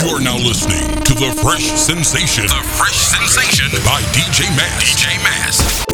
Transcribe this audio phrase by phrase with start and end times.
[0.00, 2.46] You're now listening to the Fresh Sensation.
[2.46, 4.80] The Fresh Sensation by DJ Mass.
[4.80, 5.84] DJ Mass.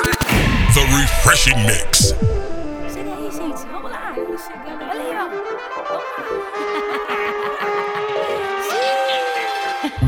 [0.75, 2.15] The Refreshing Mix.
[2.95, 3.67] Chega aí, gente.
[3.67, 4.15] Vamos lá.
[4.15, 4.85] Chegando.
[4.91, 5.27] Olha aí, ó.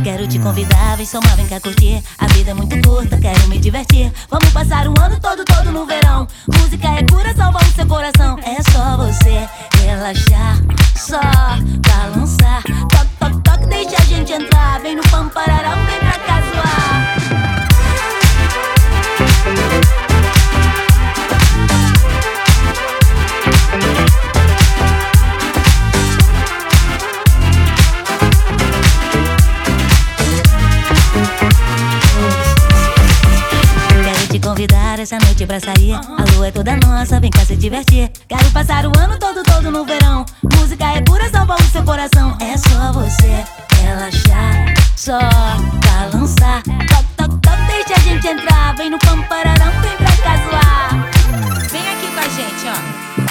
[0.04, 2.00] Quero te convidar, vem somar, vem cá curtir.
[2.18, 4.12] A vida é muito curta, quero me divertir.
[4.30, 6.26] Vamos passar o ano todo, todo no verão.
[6.56, 8.38] Música é cura, salva o seu coração.
[8.44, 9.48] É só você
[9.82, 10.56] relaxar,
[10.96, 11.20] só
[11.84, 12.62] balançar.
[12.62, 14.80] Toque, toque, deixa a gente entrar.
[14.80, 16.38] Vem no pampararão, vem pra cá
[35.02, 35.95] essa noite pra sair.
[35.95, 38.11] A lua é toda nossa, vem cá se divertir.
[38.27, 40.24] Quero passar o ano todo, todo no verão.
[40.57, 42.37] Música é pura, salva o seu coração.
[42.41, 43.45] É só você
[43.80, 45.19] relaxar, só
[45.87, 46.62] balançar.
[46.62, 48.74] Toque, toque, toque, deixa a gente entrar.
[48.77, 51.10] Vem no pampararão, vem pra cá zoar.
[51.71, 53.27] Vem aqui com a gente, ó.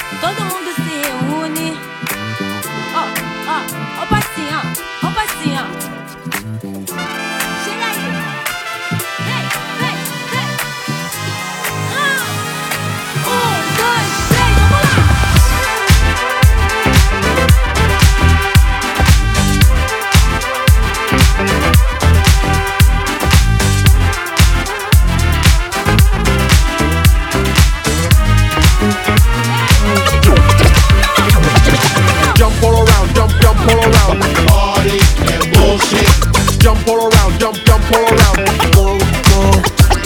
[32.58, 34.18] Jump all around, jump, jump all around.
[34.50, 34.98] Party
[35.30, 36.10] and bullshit.
[36.58, 38.38] Jump all around, jump, jump all around.
[38.74, 38.98] Go,
[39.30, 39.40] go,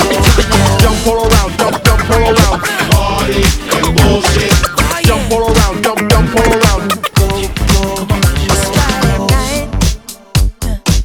[0.04, 0.20] go.
[0.84, 2.60] Jump all around, jump, jump all around.
[2.92, 4.52] Party and bullshit.
[5.06, 6.92] Jump all around, jump, jump all around.
[8.76, 9.68] Friday night,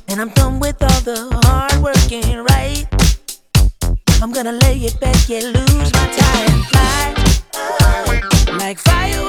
[0.09, 2.87] and I'm done with all the hard working, right?
[4.21, 7.15] I'm gonna lay it back, yeah, lose my tie and fly.
[8.59, 9.26] Like fireworks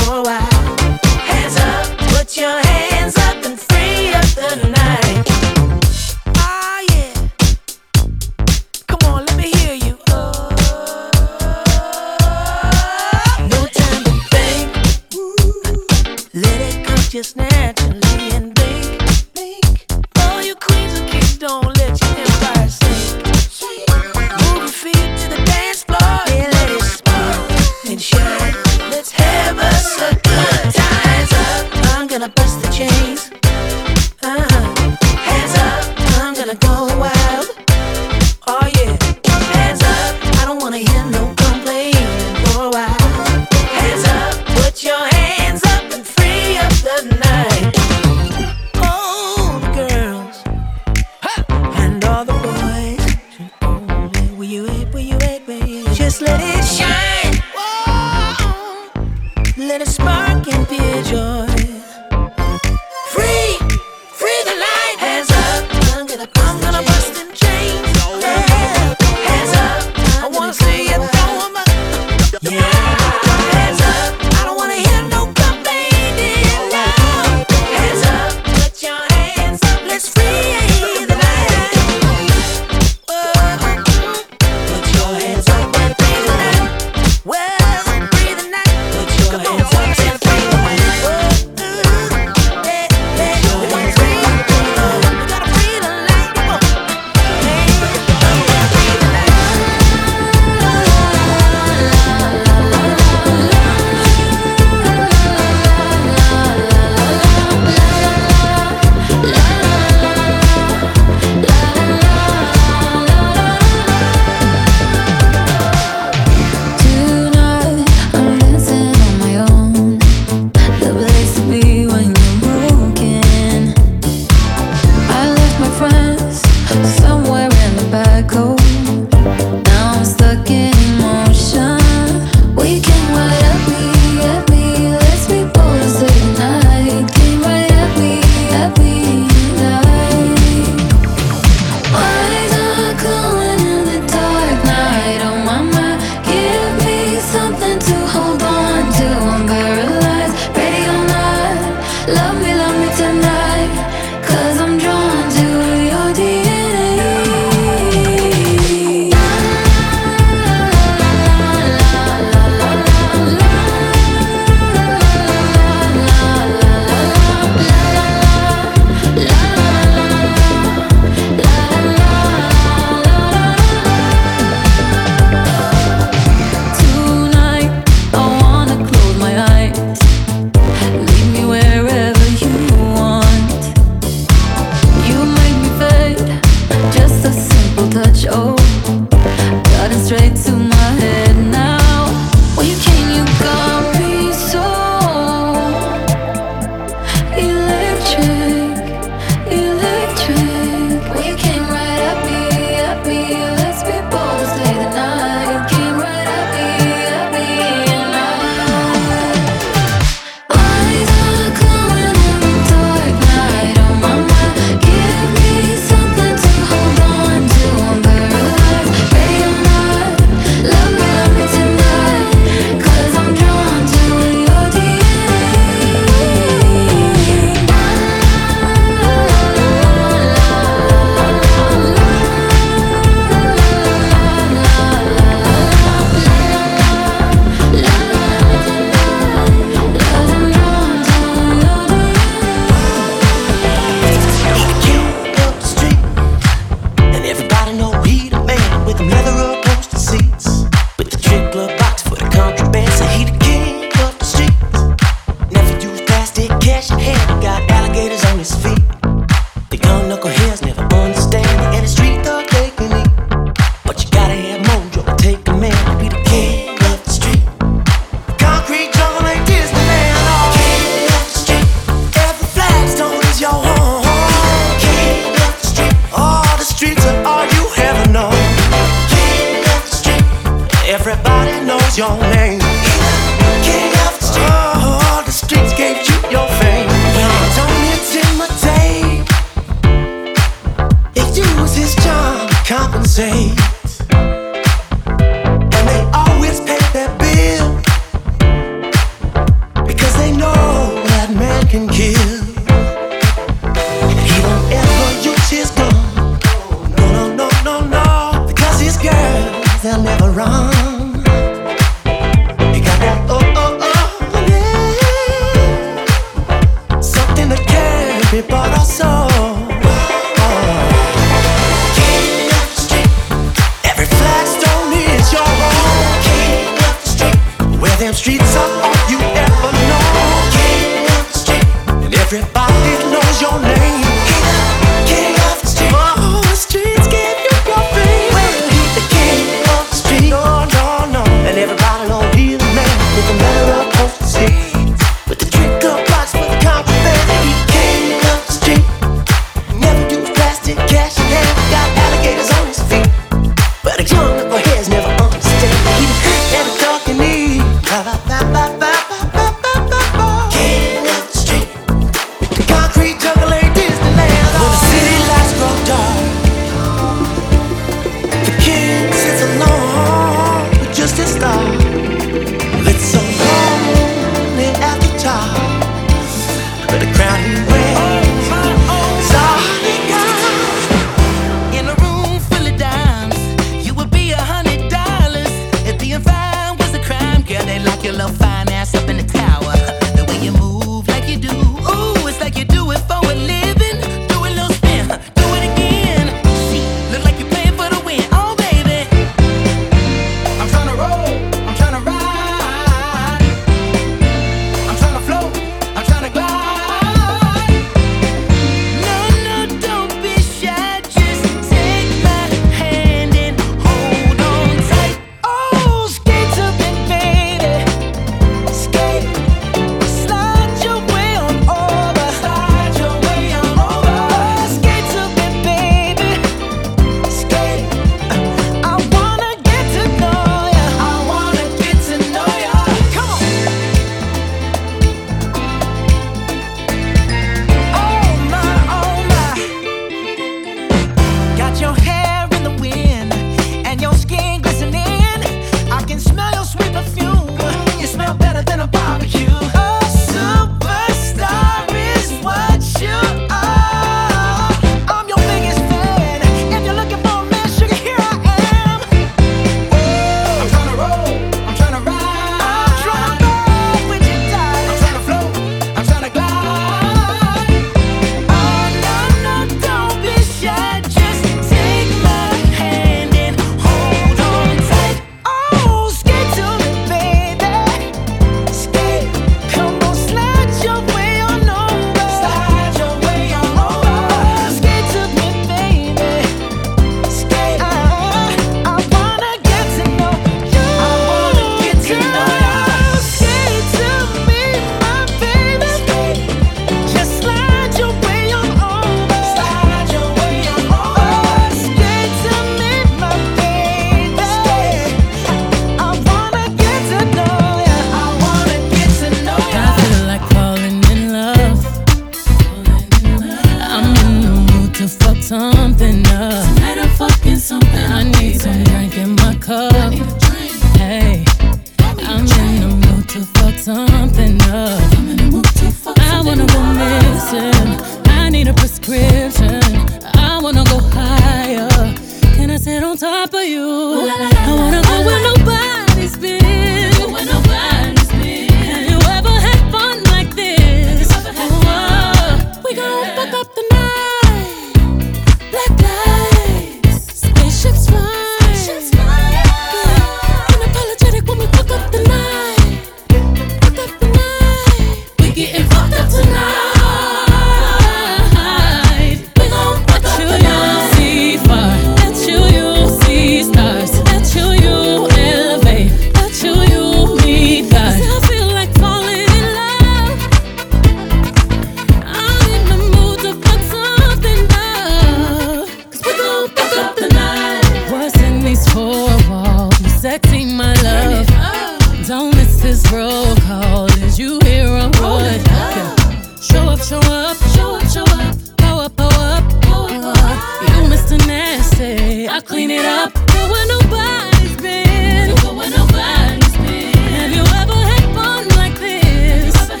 [592.56, 593.34] I clean it up.
[593.34, 595.54] Go where nobody's been.
[595.56, 597.12] Go where nobody's been.
[597.36, 599.76] Have you ever had fun like this?
[599.76, 600.00] Fun?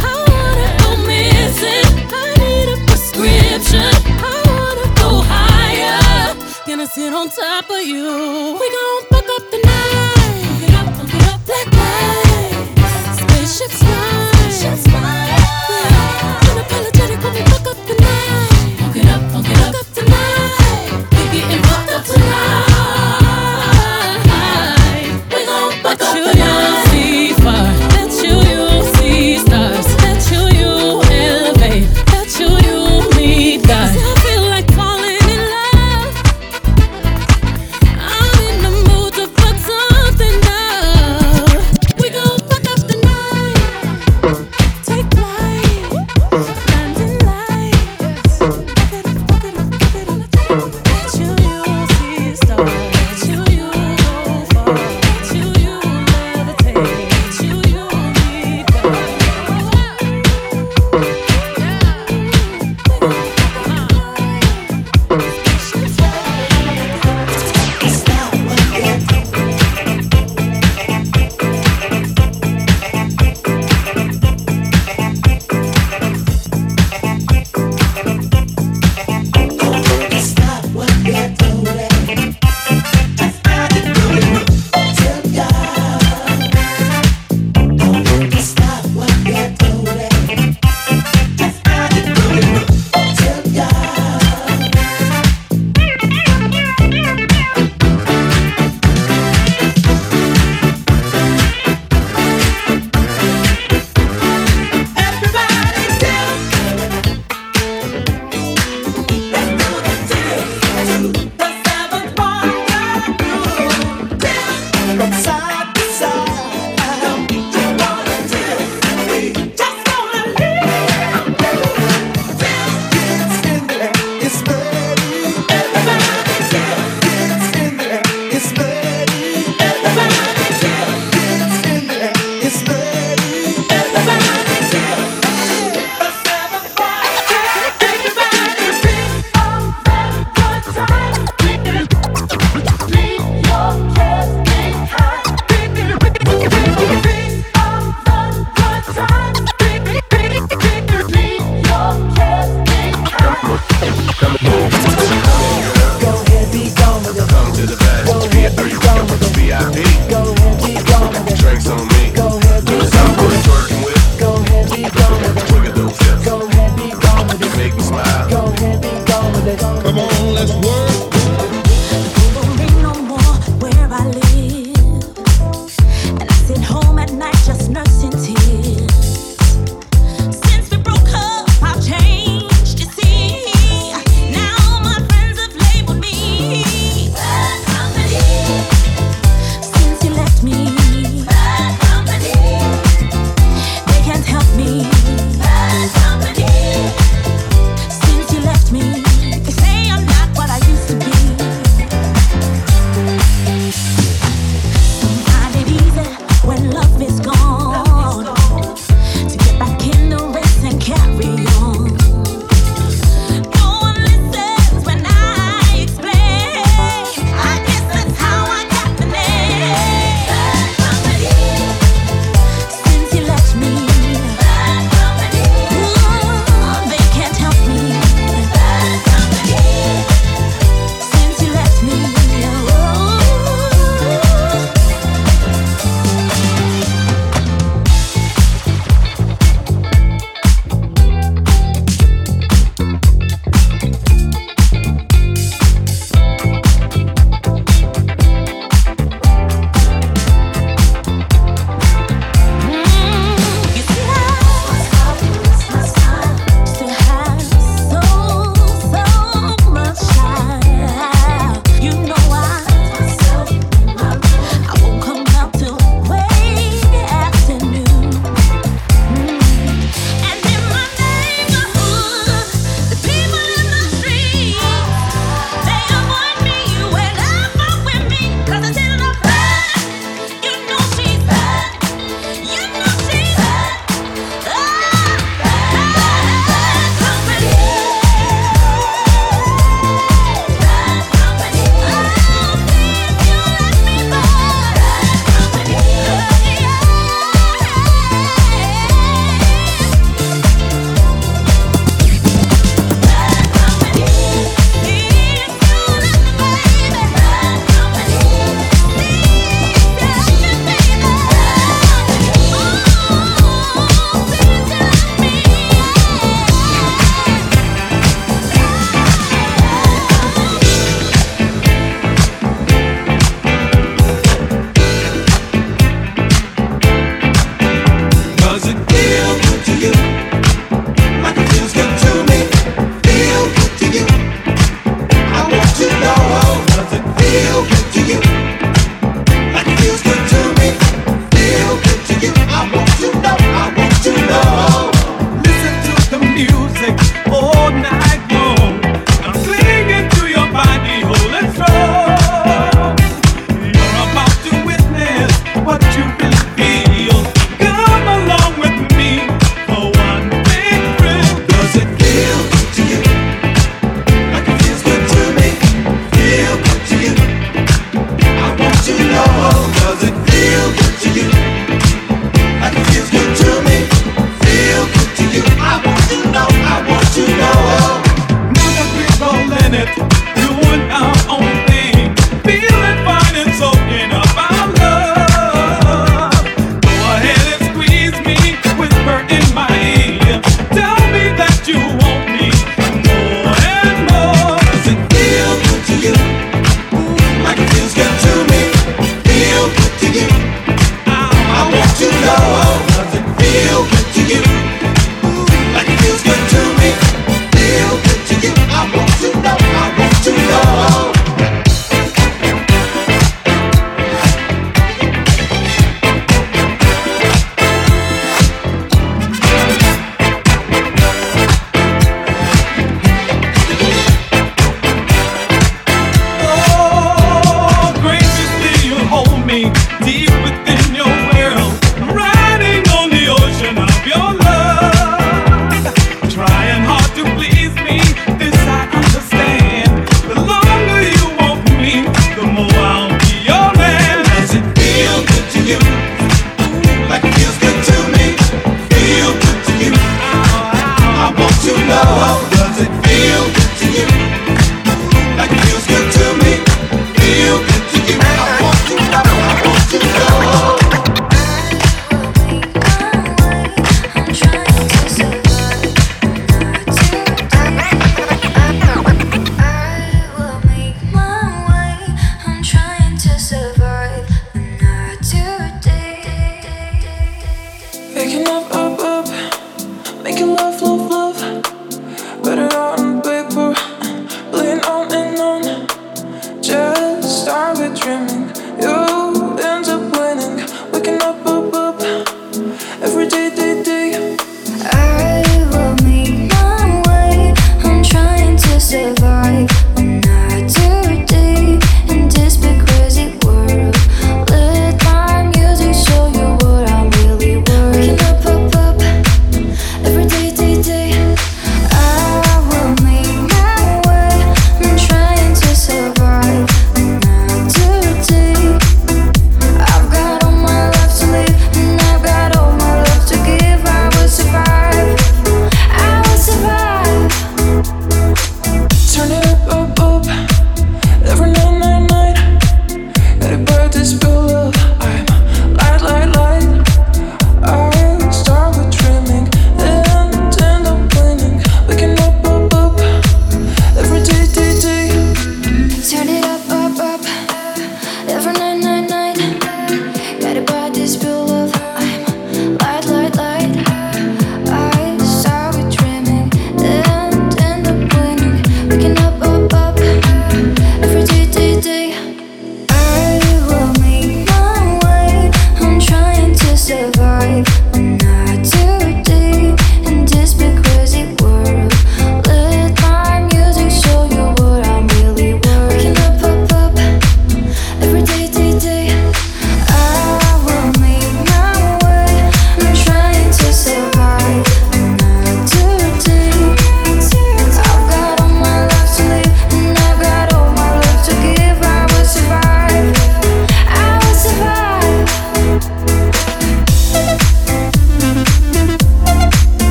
[0.00, 2.08] I wanna go missing.
[2.08, 3.92] I need a prescription.
[4.16, 6.34] I wanna go higher.
[6.66, 8.56] Gonna sit on top of you.
[8.58, 9.11] We gon'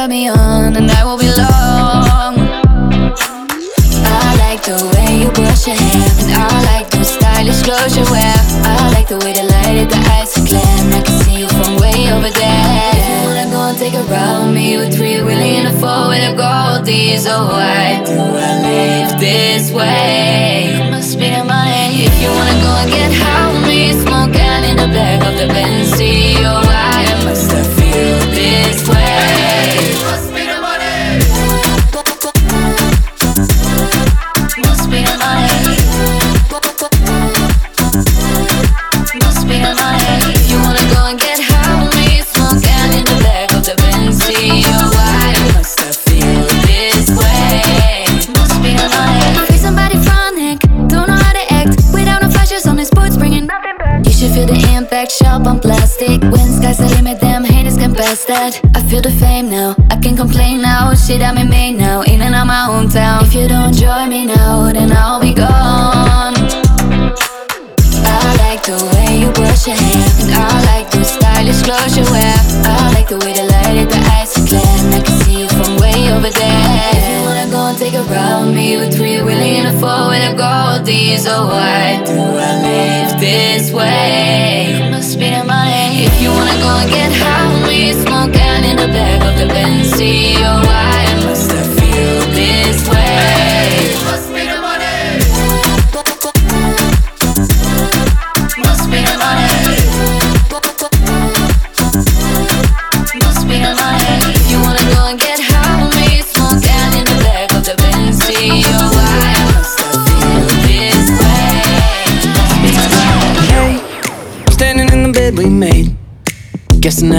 [0.00, 2.34] trigger me on, the night will be long.
[4.04, 8.04] I like the way you brush your hair, and I like those stylish clothes you
[8.10, 8.34] wear.
[8.64, 11.40] I like the way the light at the eyes are clear, and I can see
[11.40, 12.92] you from way over there.
[12.96, 16.08] If you wanna go and take a with me, with three wheelie and a four
[16.08, 20.76] with a goldie, so oh, why do I live this way?
[20.76, 22.06] You must be the money.
[22.08, 25.34] If you wanna go and get high with me, smoke out in the back of
[25.36, 29.39] the Benz, oh why must I feel this way?
[58.30, 58.54] That.
[58.76, 60.94] I feel the fame now, I can complain now.
[60.94, 63.26] Shit, I'm in Maine now, in and out my hometown.
[63.26, 66.34] If you don't join me now, then I'll be gone.
[68.06, 72.06] I like the way you brush your hair, and I like those stylish clothes you
[72.14, 72.36] wear.
[72.70, 75.48] I like the way the light at the eyes are clear, I can see you
[75.48, 76.90] from way over there.
[76.98, 79.74] If you wanna go and take a ride with me, with three wheelie and a
[79.82, 83.49] four with a goldie, so why do I live this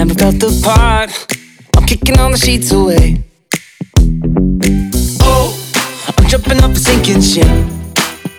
[0.04, 1.10] never felt the part.
[1.76, 3.22] I'm kicking all the sheets away.
[5.22, 5.54] Oh,
[6.18, 7.46] I'm jumping off a sinking ship.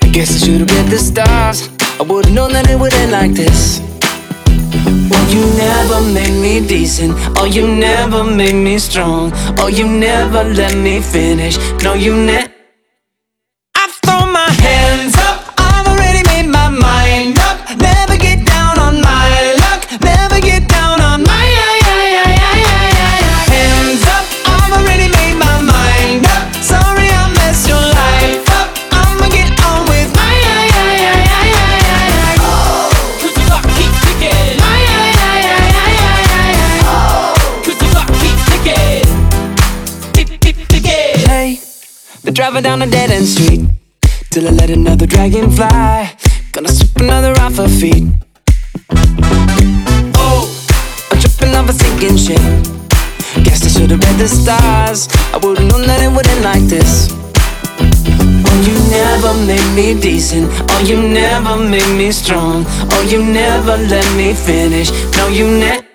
[0.01, 1.69] I guess I should've read the stars.
[1.99, 3.79] I would've known that it would end like this.
[5.09, 7.13] Well, you never made me decent.
[7.37, 9.31] Oh, you never made me strong.
[9.57, 11.55] Oh, you never let me finish.
[11.81, 12.52] No, you never.
[42.61, 43.61] Down a dead end street
[44.29, 46.15] till I let another dragon fly.
[46.51, 48.05] Gonna sweep another off her feet.
[50.15, 50.43] Oh,
[51.09, 52.41] I'm tripping off a sinking ship.
[53.43, 55.07] Guess I should've read the stars.
[55.33, 57.09] I would've known that it would end like this.
[58.45, 60.49] Oh, you never made me decent.
[60.69, 62.65] Oh, you never made me strong.
[62.91, 64.91] Oh, you never let me finish.
[65.17, 65.92] No, you never.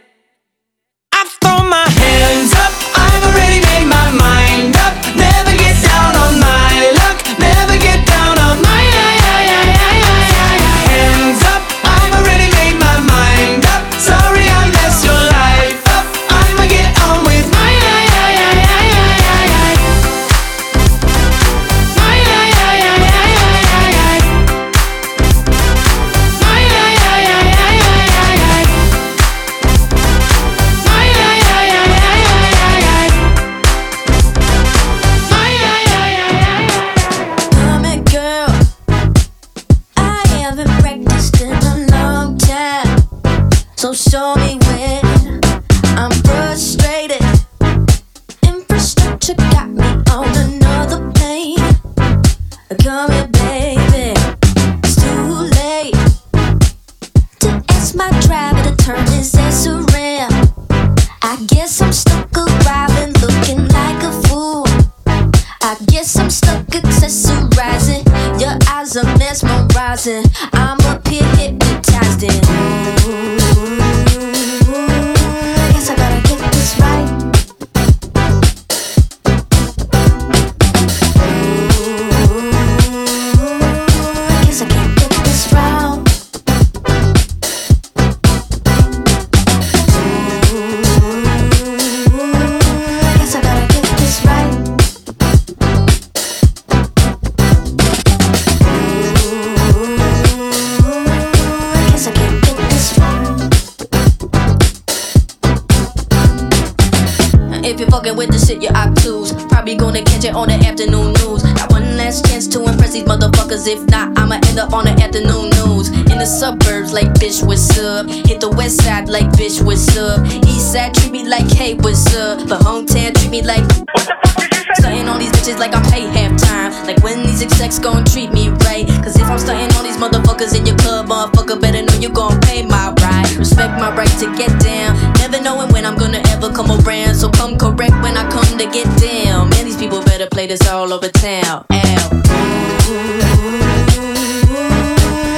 [138.71, 139.49] Get down.
[139.51, 141.65] Man, these people better play this all over town.
[141.71, 141.75] Ow.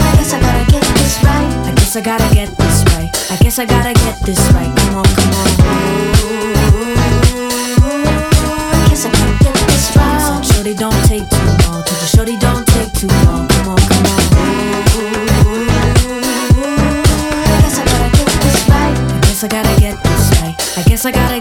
[0.03, 1.51] I guess I gotta get this right.
[1.67, 3.11] I guess I gotta get this right.
[3.31, 4.77] I guess I gotta get this right.
[4.77, 5.47] Come on, come on.
[8.73, 10.45] I guess I gotta get this right.
[10.45, 11.83] Shorty, don't take too long.
[11.85, 13.49] Told you, shorty, don't take too long.
[13.49, 14.21] Come on, come on.
[17.47, 18.97] I guess I gotta get this right.
[18.99, 20.57] I guess I gotta get this right.
[20.79, 21.40] I guess I gotta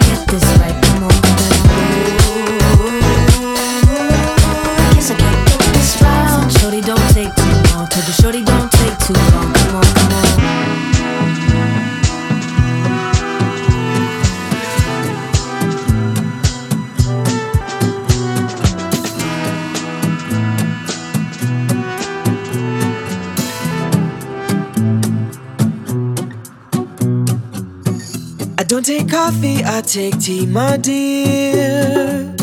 [29.30, 32.34] coffee, I take tea, my dear.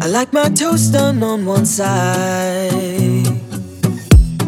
[0.00, 3.26] I like my toast done on one side.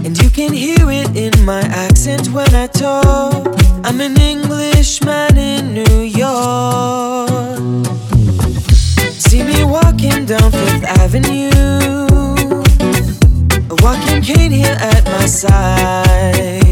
[0.05, 3.47] And you can hear it in my accent when I talk.
[3.85, 7.87] I'm an Englishman in New York.
[9.27, 11.51] See me walking down Fifth Avenue.
[13.71, 16.64] A walking cane here at my side.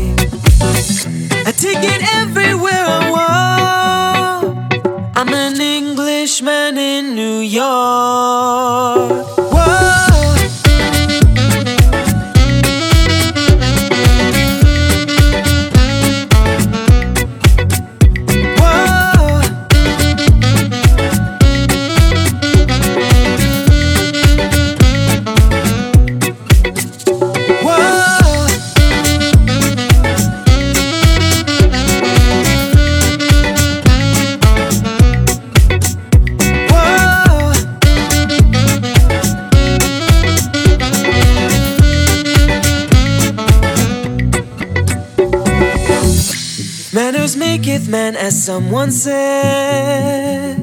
[47.53, 50.57] Maketh man, as someone said.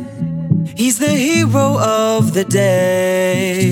[0.76, 3.70] He's the hero of the day.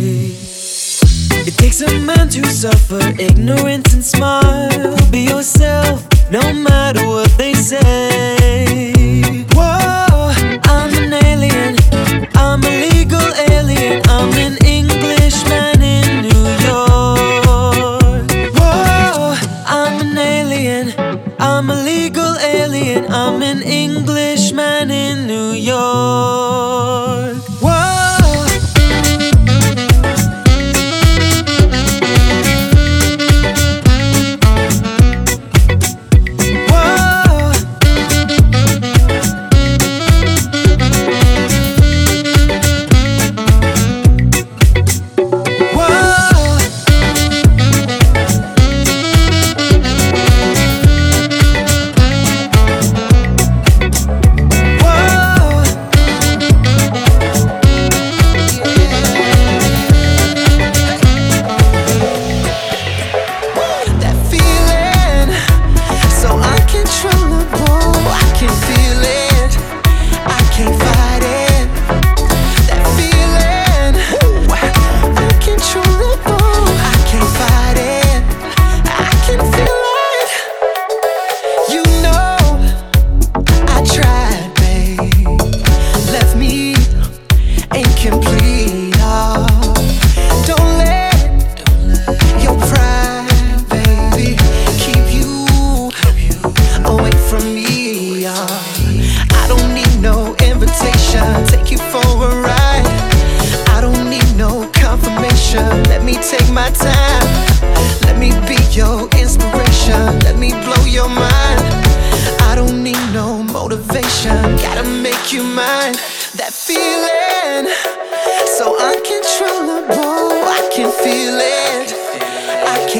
[1.49, 4.95] It takes a man to suffer ignorance and smile.
[5.09, 8.93] Be yourself, no matter what they say.
[9.55, 10.31] Whoa,
[10.73, 11.75] I'm an alien.
[12.35, 14.01] I'm a legal alien.
[14.07, 14.57] I'm an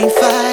[0.09, 0.46] fight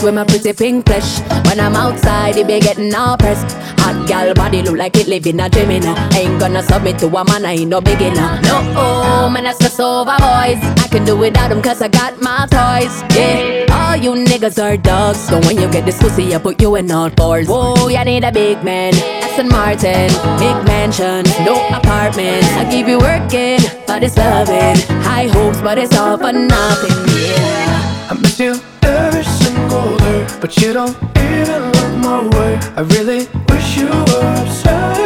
[0.00, 1.20] Obsessed with my pretty pink flesh.
[1.46, 3.56] When I'm outside, it be getting all pressed.
[3.80, 5.94] Hot gal body look like it live in a dream inna.
[6.14, 8.40] Ain't gonna submit to a man, I ain't no beginner.
[8.42, 10.60] No, oh, man, I stress over boys.
[10.84, 13.02] I can do without them cause I got my toys.
[13.14, 15.18] Yeah, all you niggas are dogs.
[15.18, 17.46] So when you get this pussy, I put you in all fours.
[17.46, 18.94] Whoa, you need a big man.
[18.94, 22.44] Aston Martin, big mansion, no apartment.
[22.56, 23.60] I keep you working,
[23.90, 24.76] but it's loving.
[25.02, 26.96] High hopes, but it's all for nothing.
[27.18, 28.10] Yeah.
[28.10, 32.52] I miss you every single day, but you don't even look my way.
[32.80, 35.00] I really wish you were obsessed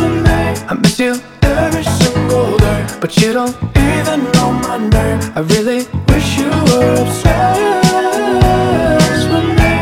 [0.00, 0.40] with me.
[0.70, 1.12] I miss you
[1.42, 3.56] every single day, but you don't
[3.90, 5.20] even know my name.
[5.38, 7.58] I really wish you were obsessed
[9.32, 9.74] with me.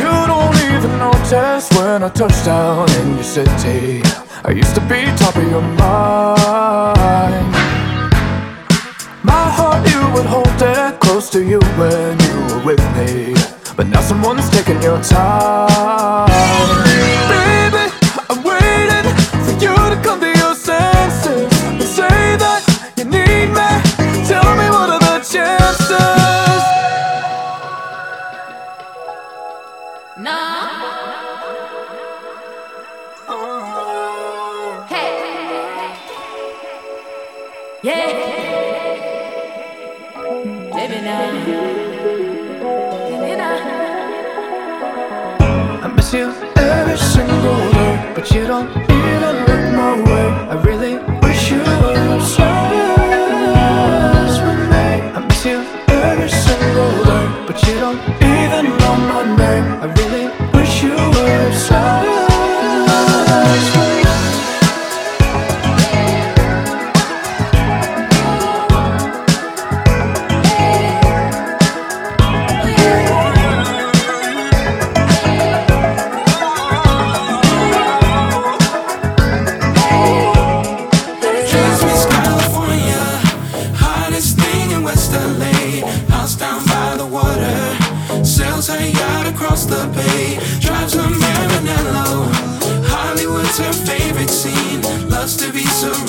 [0.00, 4.29] You don't even notice when I touch down in your city.
[4.42, 5.76] I used to be top of your mind.
[9.22, 13.34] My heart, you would hold it close to you when you were with me.
[13.76, 16.89] But now someone's taking your time.
[48.20, 50.69] But you don't even look my way.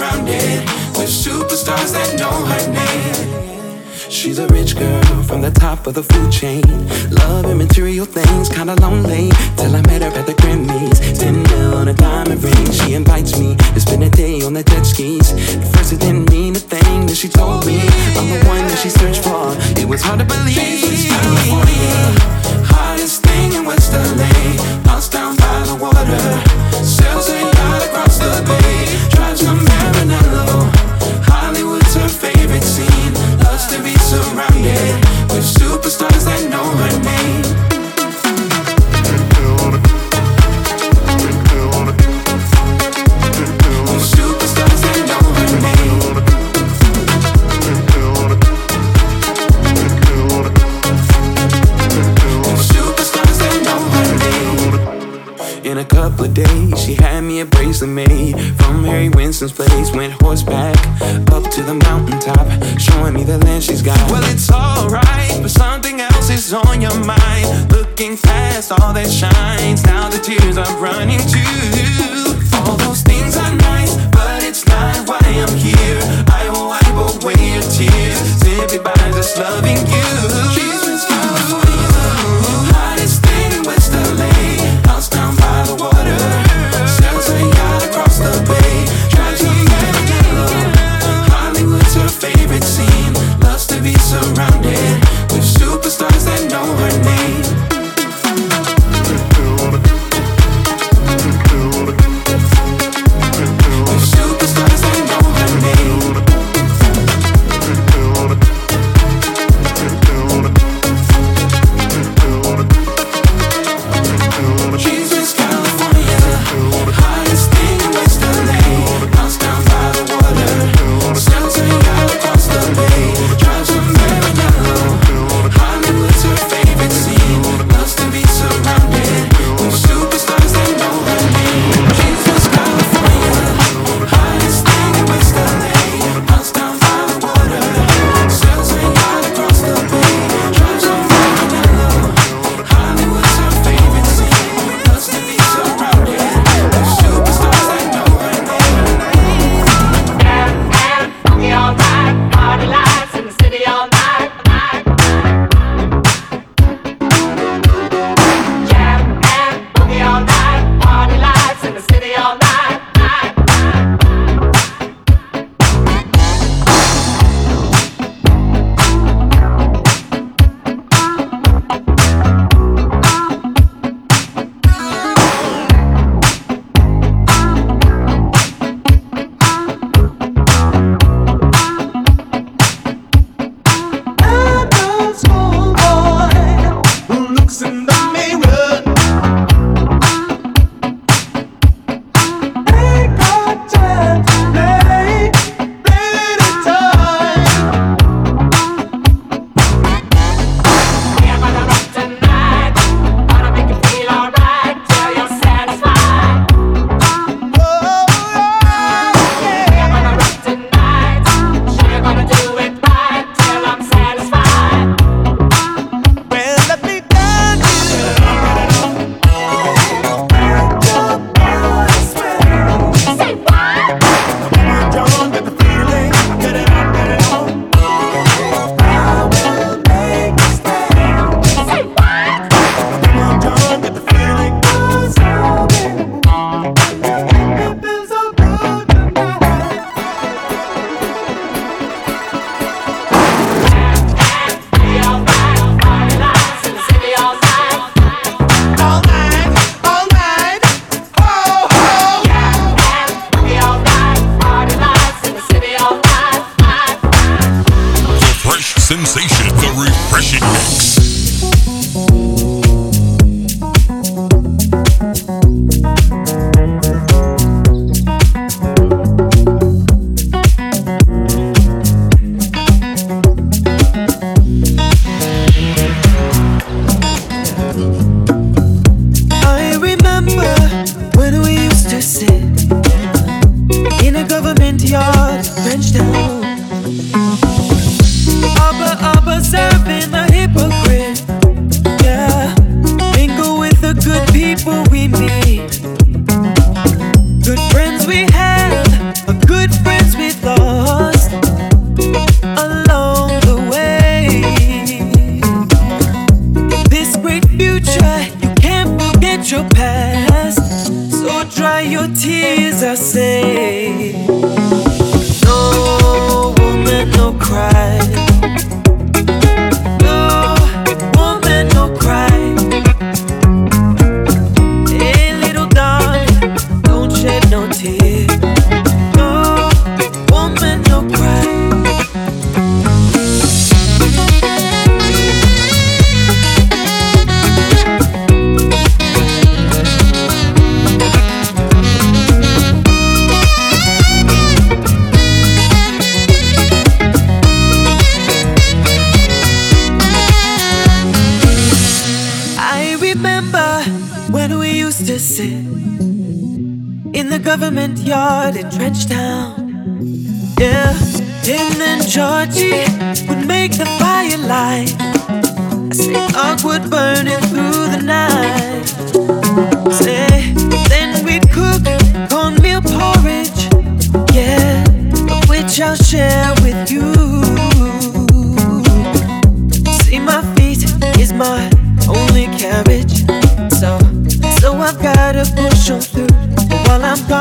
[0.02, 0.62] Surrounded
[0.98, 3.84] with superstars that know her name.
[4.10, 6.64] She's a rich girl from the top of the food chain.
[7.12, 9.32] Love and material things, kinda lonely.
[9.58, 10.98] Till I met her at the Grammys.
[11.20, 12.72] Ten mil on a diamond ring.
[12.72, 15.28] She invites me to spend a day on the jet skis.
[15.62, 17.80] At first, it didn't mean a thing that she told me.
[18.18, 19.44] I'm the one that she searched for.
[19.82, 20.71] It was hard to believe.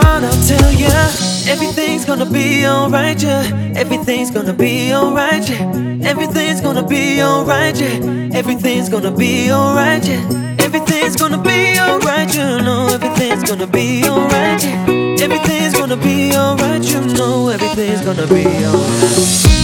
[0.03, 0.91] heart, I'll tell ya.
[1.53, 3.73] Everything's gonna be alright, yeah.
[3.77, 6.09] Everything's gonna be alright, yeah.
[6.11, 8.39] Everything's gonna be alright, yeah.
[8.39, 10.57] Everything's gonna be alright, yeah.
[10.59, 12.89] Everything's gonna be alright, you know.
[12.93, 15.25] Everything's gonna be alright, yeah.
[15.25, 17.49] Everything's gonna be alright, you know.
[17.49, 19.60] Everything's gonna be alright.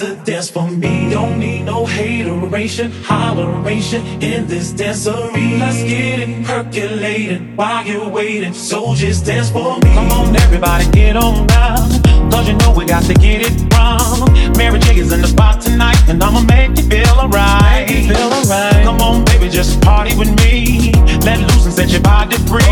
[0.00, 1.10] to dance for me.
[1.10, 5.60] Don't need no hateration, holleration in this dancery.
[5.60, 8.54] Let's get it percolating while you're waiting.
[8.54, 9.92] So just dance for me.
[9.92, 12.00] Come on, everybody, get on down.
[12.30, 14.32] Cause you know we got to get it wrong.
[14.56, 17.86] Mary J is in the spot tonight, and I'ma make you feel alright.
[17.90, 18.82] Feel alright.
[18.82, 20.92] Come on, baby, just party with me.
[21.26, 22.69] Let loose and set your body free.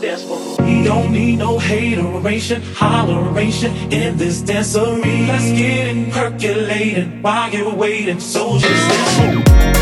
[0.00, 0.66] desperate.
[0.66, 5.28] We don't need no hateration, holleration in this dancery.
[5.28, 8.70] Let's get it percolating while you're waiting, soldiers.
[8.70, 9.79] Let's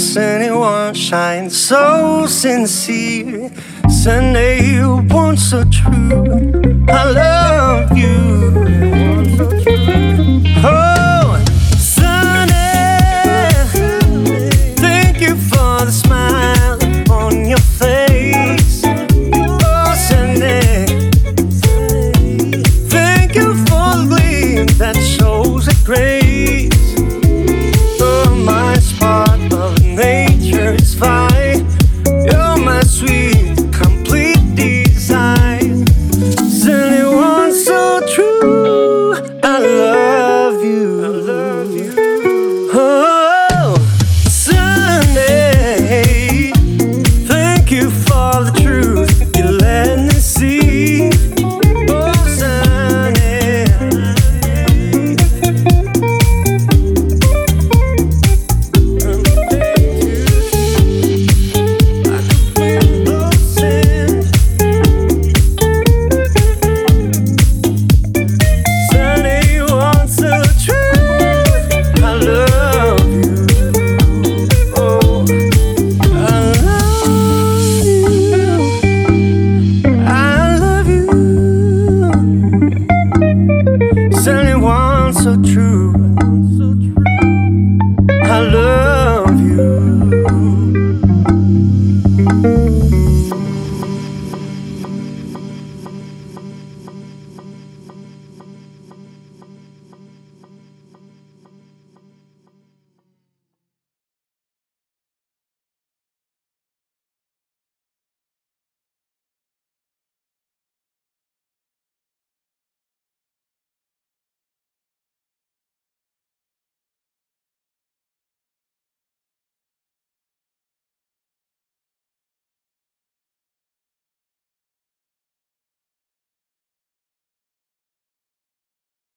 [0.00, 3.50] I sunny one shine so sincere.
[3.90, 4.69] Sunday,